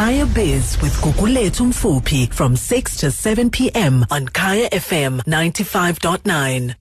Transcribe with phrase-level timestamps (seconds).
[0.00, 4.06] Kaya Biz with Gugulethu Mfuphi from 6 to 7 p.m.
[4.10, 6.79] on Kaya FM 95.9.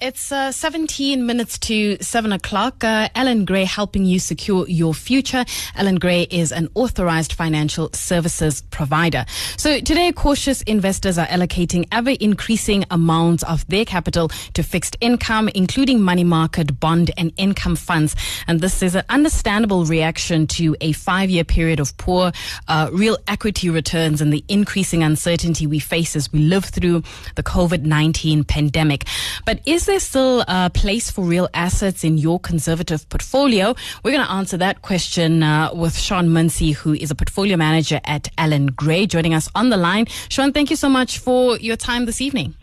[0.00, 2.84] It's uh, 17 minutes to 7 o'clock.
[2.84, 5.44] Uh, Allan Gray helping you secure your future.
[5.74, 9.24] Allan Gray is an authorized financial services provider.
[9.56, 15.48] So today, cautious investors are allocating ever increasing amounts of their capital to fixed income,
[15.54, 18.16] including money market, bond, and income funds.
[18.46, 22.32] And this is an understandable reaction to a five year period of poor
[22.68, 27.02] uh, real equity returns and the increasing uncertainty we face as we live through
[27.34, 29.04] the COVID 19 pandemic.
[29.44, 33.74] But is there still a place for real assets in your conservative portfolio?
[34.02, 38.00] We're going to answer that question uh, with Sean Munsie, who is a portfolio manager
[38.04, 40.06] at Allan Gray, joining us on the line.
[40.28, 42.54] Sean, thank you so much for your time this evening.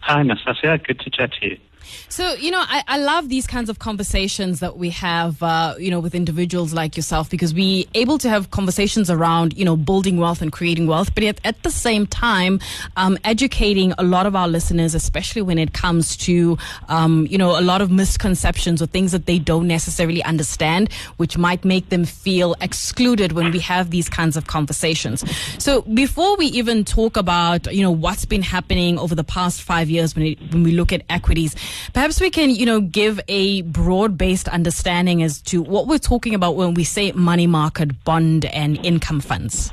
[0.00, 0.78] Hi, Nastasia.
[0.78, 1.58] Good to chat to you.
[2.08, 5.90] So, you know, I, I love these kinds of conversations that we have, uh, you
[5.90, 10.16] know, with individuals like yourself because we able to have conversations around, you know, building
[10.16, 12.60] wealth and creating wealth, but yet at the same time,
[12.96, 16.56] um, educating a lot of our listeners, especially when it comes to,
[16.88, 21.36] um, you know, a lot of misconceptions or things that they don't necessarily understand, which
[21.36, 25.24] might make them feel excluded when we have these kinds of conversations.
[25.62, 29.90] So before we even talk about, you know, what's been happening over the past five
[29.90, 31.54] years when, it, when we look at equities,
[31.92, 36.56] Perhaps we can, you know, give a broad-based understanding as to what we're talking about
[36.56, 39.72] when we say money market, bond, and income funds.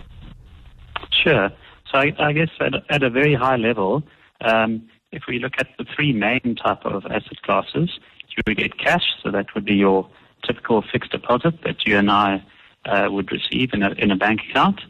[1.11, 1.49] Sure.
[1.91, 4.03] So I, I guess at, at, a very high level,
[4.41, 7.99] um, if we look at the three main type of asset classes,
[8.35, 10.09] you would get cash, so that would be your
[10.45, 12.43] typical fixed deposit that you and I
[12.85, 14.81] uh, would receive in a, in a bank account.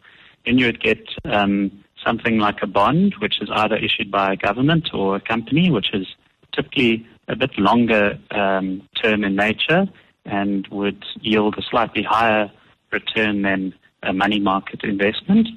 [0.45, 4.35] Then you would get um, something like a bond, which is either issued by a
[4.35, 6.07] government or a company, which is
[6.55, 9.85] typically a bit longer um, term in nature
[10.25, 12.51] and would yield a slightly higher
[12.91, 13.73] return than
[14.03, 15.47] a money market investment.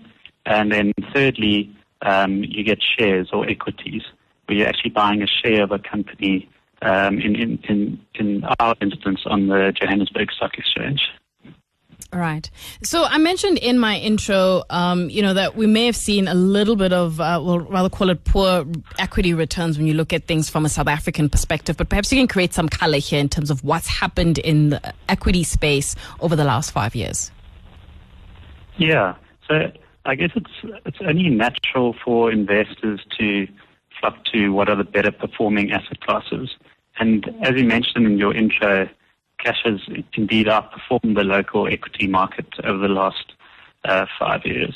[0.44, 4.02] And then thirdly, um, you get shares or equities,
[4.46, 6.48] where you're actually buying a share of a company
[6.82, 11.00] um, in, in, in, in our instance on the Johannesburg Stock Exchange.
[12.12, 12.48] Right.
[12.82, 16.34] So I mentioned in my intro, um, you know, that we may have seen a
[16.34, 18.64] little bit of, uh, well, rather call it poor
[18.98, 21.76] equity returns when you look at things from a South African perspective.
[21.76, 24.94] But perhaps you can create some color here in terms of what's happened in the
[25.08, 27.30] equity space over the last five years.
[28.78, 29.16] Yeah.
[29.48, 29.72] So
[30.04, 33.48] I guess it's it's only natural for investors to
[34.00, 36.54] flock to what are the better performing asset classes.
[36.98, 38.88] And as you mentioned in your intro,
[39.38, 39.80] cash has
[40.14, 43.32] indeed outperformed the local equity market over the last
[43.84, 44.74] uh, five years.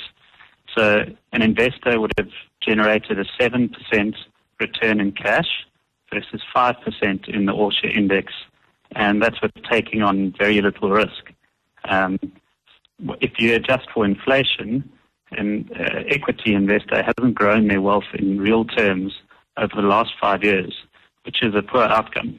[0.76, 2.28] So an investor would have
[2.62, 4.15] generated a 7%
[4.60, 5.66] return in cash
[6.12, 8.32] versus 5% in the all index.
[8.94, 11.32] And that's with taking on very little risk.
[11.84, 12.19] Um,
[13.20, 14.91] if you adjust for inflation,
[15.32, 19.12] an uh, equity investor hasn't grown their wealth in real terms
[19.56, 20.75] over the last five years,
[21.25, 22.38] which is a poor outcome.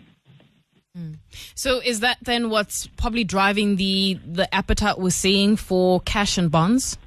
[0.97, 1.18] Mm.
[1.56, 6.52] So is that then what's probably driving the the appetite we're seeing for cash and
[6.52, 6.97] bonds?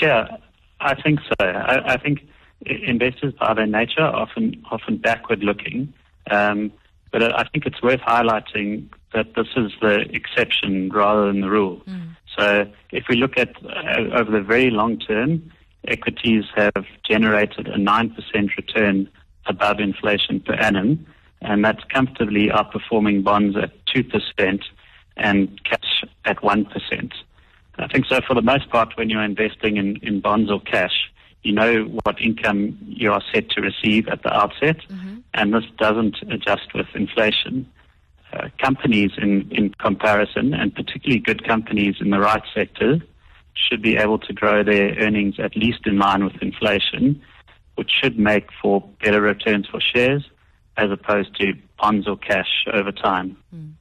[0.00, 0.36] Yeah,
[0.80, 1.44] I think so.
[1.44, 2.20] I, I think
[2.64, 5.92] investors by their nature are often often backward looking,
[6.30, 6.70] um,
[7.10, 11.82] but I think it's worth highlighting that this is the exception rather than the rule.
[11.88, 12.16] Mm.
[12.38, 15.50] So if we look at uh, over the very long term,
[15.88, 19.08] equities have generated a nine percent return
[19.46, 21.04] above inflation per annum
[21.42, 24.62] and that's comfortably outperforming bonds at 2%
[25.16, 27.12] and cash at 1%.
[27.78, 31.10] I think so for the most part when you're investing in, in bonds or cash,
[31.42, 35.18] you know what income you are set to receive at the outset, mm-hmm.
[35.34, 37.70] and this doesn't adjust with inflation.
[38.32, 42.98] Uh, companies in, in comparison, and particularly good companies in the right sector,
[43.54, 47.20] should be able to grow their earnings at least in line with inflation,
[47.74, 50.24] which should make for better returns for shares
[50.76, 53.36] as opposed to bonds or cash over time.
[53.54, 53.72] Mm.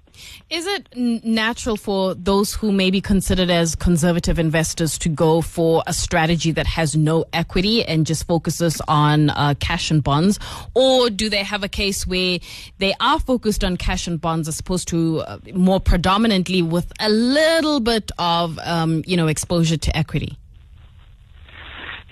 [0.49, 5.83] Is it natural for those who may be considered as conservative investors to go for
[5.87, 10.39] a strategy that has no equity and just focuses on uh, cash and bonds?
[10.75, 12.39] Or do they have a case where
[12.79, 17.09] they are focused on cash and bonds as opposed to uh, more predominantly with a
[17.09, 20.37] little bit of, um, you know, exposure to equity?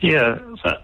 [0.02, 0.78] Yeah, so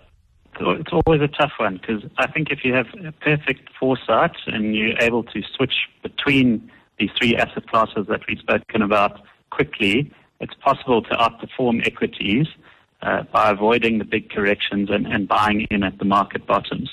[0.59, 2.87] it's always a tough one because I think if you have
[3.21, 8.81] perfect foresight and you're able to switch between these three asset classes that we've spoken
[8.81, 12.47] about quickly, it's possible to outperform equities
[13.01, 16.89] uh, by avoiding the big corrections and, and buying in at the market bottoms.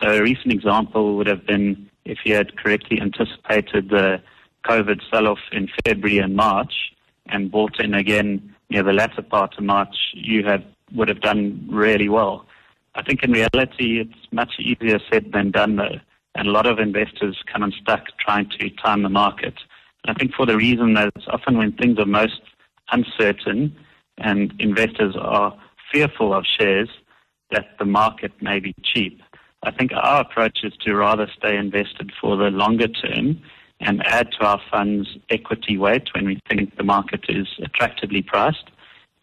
[0.00, 4.20] So a recent example would have been if you had correctly anticipated the
[4.64, 6.92] COVID sell-off in February and March,
[7.26, 10.62] and bought in again near the latter part of March, you have
[10.94, 12.44] would have done really well.
[12.94, 15.98] I think in reality, it's much easier said than done, though.
[16.34, 19.54] And a lot of investors come unstuck trying to time the market.
[20.04, 22.40] And I think for the reason that it's often when things are most
[22.90, 23.76] uncertain
[24.18, 25.56] and investors are
[25.92, 26.88] fearful of shares,
[27.50, 29.20] that the market may be cheap.
[29.62, 33.40] I think our approach is to rather stay invested for the longer term
[33.80, 38.70] and add to our funds equity weight when we think the market is attractively priced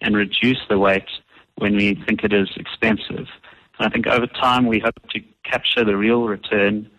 [0.02, 1.10] and reduce the weight
[1.56, 3.28] when we think it is expensive.
[3.80, 6.90] And I think over time we hope to capture the real return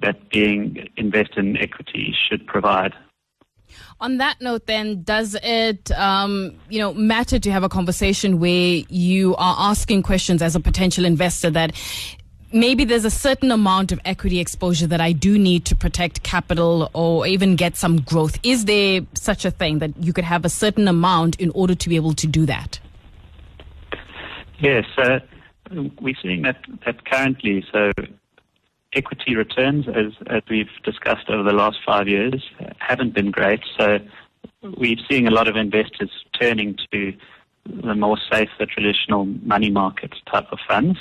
[0.00, 2.94] that being invested in equity should provide.
[4.00, 8.82] On that note, then, does it, um, you know, matter to have a conversation where
[8.88, 11.72] you are asking questions as a potential investor that
[12.52, 16.90] maybe there's a certain amount of equity exposure that I do need to protect capital
[16.94, 18.38] or even get some growth?
[18.42, 21.88] Is there such a thing that you could have a certain amount in order to
[21.88, 22.78] be able to do that?
[24.60, 25.18] Yes, uh,
[25.70, 27.64] we're seeing that, that currently.
[27.72, 27.92] So
[28.94, 32.42] equity returns, as, as we've discussed over the last five years,
[32.78, 33.60] haven't been great.
[33.78, 33.98] So
[34.62, 37.12] we're seeing a lot of investors turning to
[37.66, 40.98] the more safe, the traditional money market type of funds.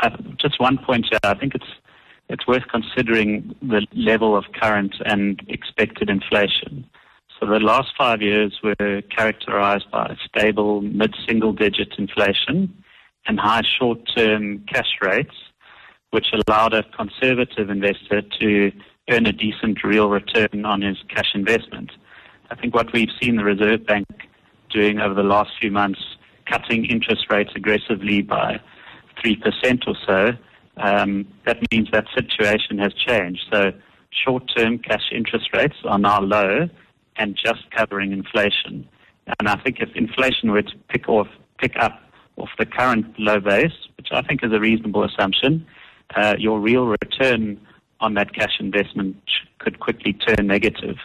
[0.00, 1.66] Uh, just one point here, I think it's
[2.28, 6.84] it's worth considering the level of current and expected inflation.
[7.38, 12.82] So the last five years were characterized by stable mid-single digit inflation
[13.26, 15.34] and high short-term cash rates
[16.10, 18.72] which allowed a conservative investor to
[19.10, 21.92] earn a decent real return on his cash investment.
[22.50, 24.06] I think what we've seen the Reserve Bank
[24.70, 26.00] doing over the last few months,
[26.50, 28.60] cutting interest rates aggressively by
[29.24, 30.30] 3% or so,
[30.78, 33.42] um, that means that situation has changed.
[33.52, 33.72] So
[34.24, 36.68] short-term cash interest rates are now low
[37.16, 38.88] and just covering inflation.
[39.38, 42.00] And I think if inflation were to pick off, pick up
[42.36, 45.66] off the current low base, which I think is a reasonable assumption,
[46.14, 47.60] uh, your real return
[48.00, 49.16] on that cash investment
[49.58, 50.96] could quickly turn negative.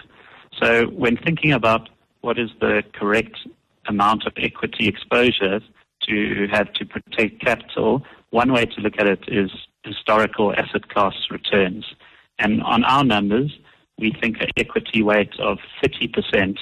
[0.62, 1.90] So when thinking about
[2.22, 3.38] what is the correct
[3.88, 5.62] amount of equity exposure
[6.08, 9.50] to have to protect capital, one way to look at it is
[9.84, 11.86] historical asset class returns.
[12.40, 13.58] And on our numbers,
[13.98, 16.58] we think an equity weight of 30%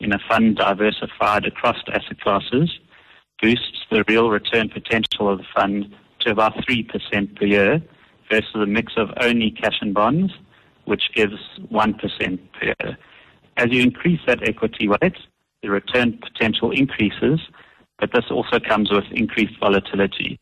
[0.00, 2.70] in a fund diversified across asset classes
[3.40, 7.82] boosts the real return potential of the fund to about 3% per year
[8.30, 10.32] versus a mix of only cash and bonds,
[10.84, 11.34] which gives
[11.72, 11.98] 1%
[12.52, 12.98] per year.
[13.56, 15.16] As you increase that equity weight,
[15.62, 17.40] the return potential increases,
[17.98, 20.38] but this also comes with increased volatility,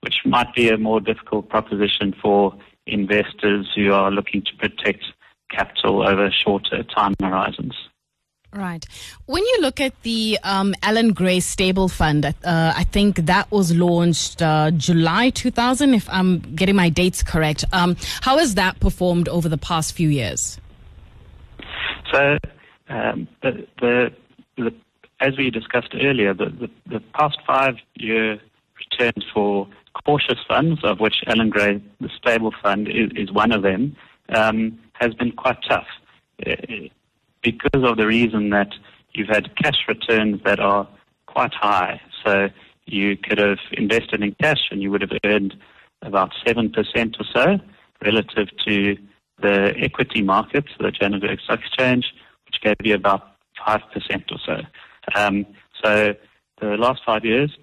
[0.00, 2.54] which might be a more difficult proposition for
[2.86, 5.04] investors who are looking to protect
[5.50, 7.74] capital over shorter time horizons.
[8.54, 8.86] Right.
[9.26, 13.74] When you look at the um, Allan Gray Stable Fund, uh, I think that was
[13.74, 17.64] launched uh, July 2000, if I'm getting my dates correct.
[17.72, 20.60] Um, how has that performed over the past few years?
[22.12, 22.38] So,
[22.88, 24.12] um, the, the,
[24.56, 24.74] the,
[25.18, 28.38] as we discussed earlier, the, the past five year
[28.78, 29.66] returns for
[30.06, 33.96] cautious funds, of which Allan Gray, the Stable Fund, is, is one of them,
[34.28, 35.88] um, has been quite tough.
[36.46, 36.54] Uh,
[37.44, 38.72] because of the reason that
[39.12, 40.88] you've had cash returns that are
[41.26, 42.00] quite high.
[42.24, 42.48] So
[42.86, 45.54] you could have invested in cash and you would have earned
[46.02, 46.74] about 7%
[47.20, 47.58] or so
[48.02, 48.96] relative to
[49.40, 52.06] the equity market, the Johannesburg Stock Exchange,
[52.46, 53.36] which gave you about
[53.66, 53.80] 5%
[54.32, 54.60] or so.
[55.14, 55.46] Um,
[55.82, 56.14] so
[56.60, 57.56] the last five years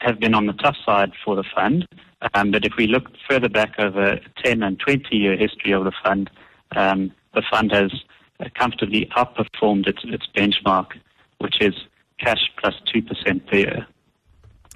[0.00, 1.86] have been on the tough side for the fund.
[2.34, 5.84] Um, but if we look further back over a 10 and 20 year history of
[5.84, 6.30] the fund,
[6.76, 7.92] um, the fund has
[8.58, 10.86] comfortably outperformed its, its benchmark,
[11.38, 11.74] which is
[12.18, 13.86] cash plus 2% per year.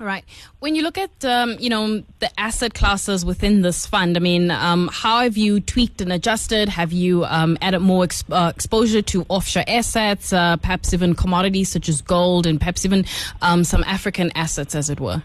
[0.00, 0.25] All right.
[0.59, 4.50] When you look at, um, you know, the asset classes within this fund, I mean,
[4.50, 6.68] um, how have you tweaked and adjusted?
[6.68, 11.88] Have you um, added more uh, exposure to offshore assets, uh, perhaps even commodities such
[11.88, 13.04] as gold, and perhaps even
[13.40, 15.23] um, some African assets, as it were?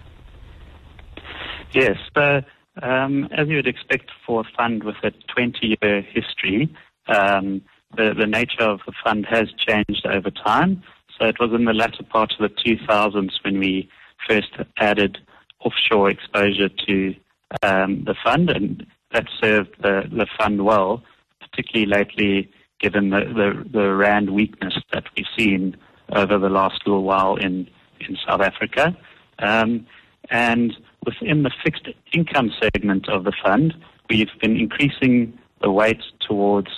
[1.73, 1.97] Yes.
[2.15, 2.43] So,
[2.83, 6.69] um, as you would expect for a fund with a 20-year history,
[7.07, 7.63] um,
[7.95, 10.83] the, the nature of the fund has changed over time.
[11.19, 13.89] So it was in the latter part of the 2000s when we
[14.27, 15.17] first added
[15.59, 17.15] offshore exposure to
[17.63, 21.03] um, the fund, and that served the, the fund well,
[21.39, 25.75] particularly lately given the, the, the rand weakness that we've seen
[26.15, 27.67] over the last little while in,
[27.99, 28.95] in South Africa.
[29.39, 29.85] Um,
[30.29, 30.73] and
[31.05, 33.73] within the fixed income segment of the fund,
[34.09, 36.69] we've been increasing the weight towards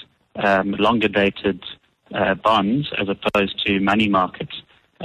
[0.43, 1.63] um, longer dated
[2.13, 4.49] uh, bonds as opposed to money market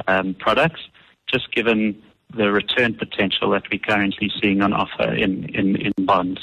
[0.09, 0.81] um, products,
[1.27, 2.03] just given
[2.37, 6.41] the return potential that we're currently seeing on offer in, in, in bonds.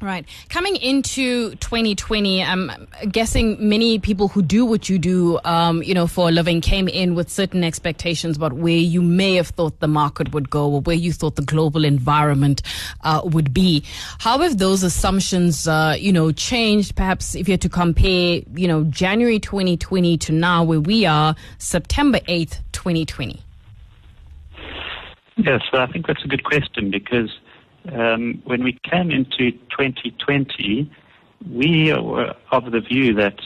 [0.00, 0.26] Right.
[0.48, 2.70] Coming into 2020, I'm
[3.10, 6.88] guessing many people who do what you do, um, you know, for a living came
[6.88, 10.80] in with certain expectations about where you may have thought the market would go or
[10.80, 12.60] where you thought the global environment
[13.02, 13.84] uh, would be.
[14.18, 16.96] How have those assumptions, uh, you know, changed?
[16.96, 21.36] Perhaps if you had to compare, you know, January 2020 to now where we are,
[21.58, 23.40] September 8th, 2020.
[25.36, 27.30] Yes, I think that's a good question because
[27.92, 30.90] um, when we came into 2020,
[31.50, 33.38] we were of the view that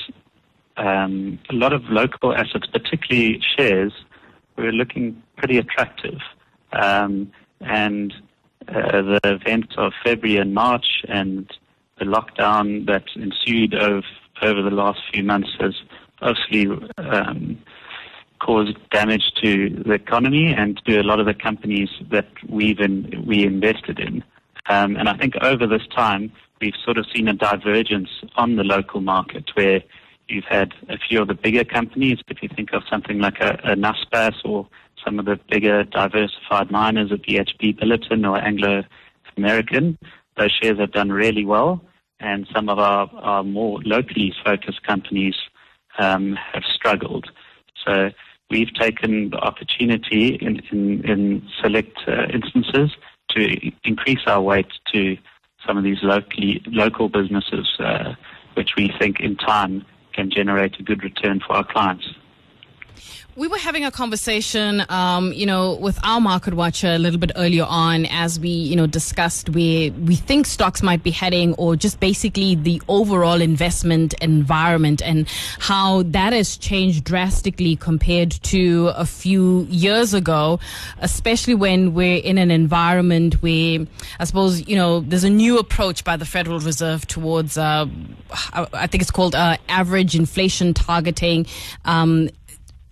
[0.76, 3.92] um, a lot of local assets, particularly shares,
[4.56, 6.20] were looking pretty attractive.
[6.72, 8.12] Um, and
[8.68, 11.50] uh, the events of February and March and
[11.98, 14.06] the lockdown that ensued over,
[14.42, 15.74] over the last few months has
[16.20, 16.68] obviously
[16.98, 17.58] um,
[18.40, 23.24] caused damage to the economy and to a lot of the companies that we've in,
[23.26, 24.22] we invested in.
[24.68, 28.64] Um, and I think over this time, we've sort of seen a divergence on the
[28.64, 29.82] local market where
[30.28, 33.58] you've had a few of the bigger companies, if you think of something like a,
[33.64, 34.68] a Naspers or
[35.04, 38.84] some of the bigger diversified miners at BHP Billiton or Anglo
[39.36, 39.98] American,
[40.36, 41.80] those shares have done really well.
[42.20, 45.36] And some of our, our more locally focused companies
[45.98, 47.30] um, have struggled.
[48.50, 52.90] We've taken the opportunity in, in, in select uh, instances
[53.30, 55.18] to increase our weight to
[55.66, 58.14] some of these locally, local businesses, uh,
[58.54, 62.06] which we think in time can generate a good return for our clients.
[63.36, 67.30] We were having a conversation, um, you know, with our market watcher a little bit
[67.36, 71.76] earlier on as we, you know, discussed where we think stocks might be heading or
[71.76, 75.28] just basically the overall investment environment and
[75.60, 80.58] how that has changed drastically compared to a few years ago,
[80.98, 83.86] especially when we're in an environment where
[84.18, 87.86] I suppose, you know, there's a new approach by the Federal Reserve towards, uh,
[88.52, 91.46] I think it's called uh, average inflation targeting.
[91.84, 92.30] Um,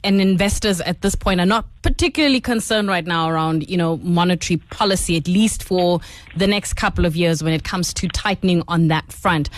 [0.06, 4.58] and investors at this point are not particularly concerned right now around, you know, monetary
[4.70, 6.00] policy, at least for
[6.36, 9.50] the next couple of years when it comes to tightening on that front.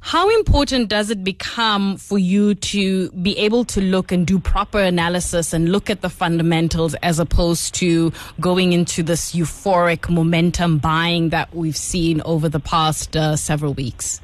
[0.00, 4.80] How important does it become for you to be able to look and do proper
[4.80, 11.28] analysis and look at the fundamentals as opposed to going into this euphoric momentum buying
[11.28, 14.20] that we've seen over the past uh, several weeks?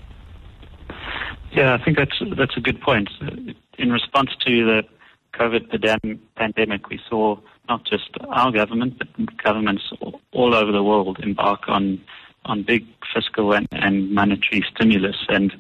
[1.53, 3.09] Yeah, I think that's that's a good point.
[3.79, 4.98] In response to the
[5.39, 9.09] COVID pandemic, we saw not just our government, but
[9.43, 9.85] governments
[10.33, 12.01] all over the world embark on
[12.45, 15.55] on big fiscal and, and monetary stimulus, and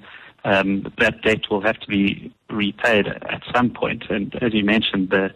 [0.44, 4.04] um, that debt will have to be repaid at some point.
[4.08, 5.30] And as you mentioned, the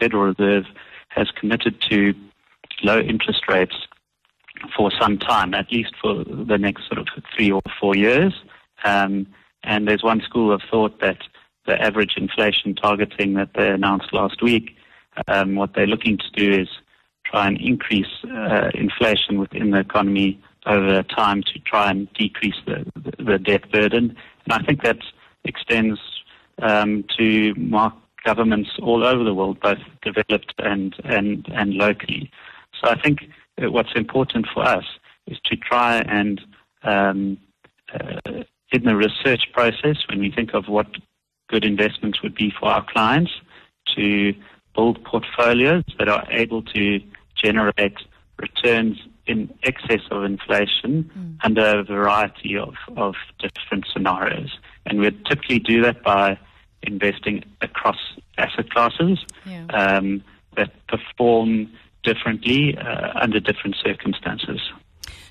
[0.00, 0.64] Federal Reserve
[1.08, 2.14] has committed to
[2.82, 3.76] low interest rates
[4.76, 8.32] for some time, at least for the next sort of three or four years.
[8.84, 9.26] Um,
[9.62, 11.18] and there's one school of thought that
[11.66, 14.76] the average inflation targeting that they announced last week,
[15.28, 16.68] um, what they're looking to do is
[17.24, 22.84] try and increase uh, inflation within the economy over time to try and decrease the,
[23.18, 24.16] the, debt burden.
[24.44, 24.98] And I think that
[25.44, 25.98] extends
[26.60, 27.54] um, to
[28.24, 32.30] governments all over the world, both developed and, and, and locally.
[32.80, 33.20] So I think
[33.58, 34.84] what's important for us
[35.26, 36.40] is to try and
[36.82, 37.38] um,
[37.92, 38.42] uh,
[38.72, 40.86] in the research process, when we think of what
[41.48, 43.32] good investments would be for our clients
[43.96, 44.34] to
[44.74, 47.00] build portfolios that are able to
[47.34, 47.96] generate
[48.38, 51.36] returns in excess of inflation mm.
[51.42, 54.58] under a variety of, of different scenarios.
[54.84, 56.38] And we typically do that by
[56.82, 57.96] investing across
[58.38, 59.66] asset classes yeah.
[59.66, 60.22] um,
[60.56, 61.72] that perform
[62.04, 64.60] differently uh, under different circumstances.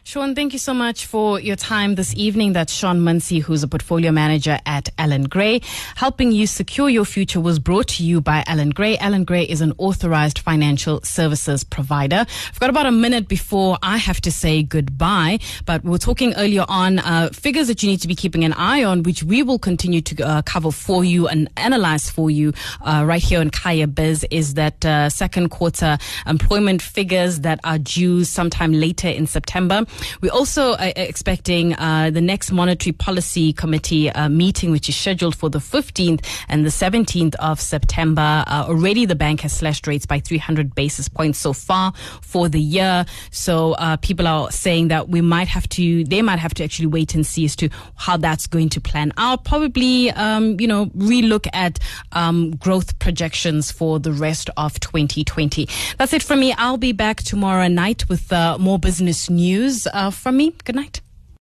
[0.07, 2.53] Sean, thank you so much for your time this evening.
[2.53, 5.61] That's Sean Munsie, who's a portfolio manager at Allan Gray.
[5.95, 8.99] Helping you secure your future was brought to you by Allan Gray.
[8.99, 12.27] Allan Gray is an authorized financial services provider.
[12.27, 16.35] I've got about a minute before I have to say goodbye, but we were talking
[16.35, 19.41] earlier on uh, figures that you need to be keeping an eye on, which we
[19.41, 23.49] will continue to uh, cover for you and analyze for you uh, right here in
[23.49, 25.97] Kaya Biz, is that uh, second quarter
[26.27, 29.83] employment figures that are due sometime later in September.
[30.21, 35.35] We're also uh, expecting uh, the next Monetary Policy Committee uh, meeting, which is scheduled
[35.35, 38.43] for the 15th and the 17th of September.
[38.47, 42.59] Uh, already the bank has slashed rates by 300 basis points so far for the
[42.59, 43.05] year.
[43.31, 46.87] So uh, people are saying that we might have to, they might have to actually
[46.87, 49.43] wait and see as to how that's going to plan out.
[49.45, 51.79] Probably, um, you know, relook at
[52.11, 55.67] um, growth projections for the rest of 2020.
[55.97, 56.53] That's it from me.
[56.53, 60.53] I'll be back tomorrow night with uh, more business news uh, from me.
[60.63, 61.01] Good night.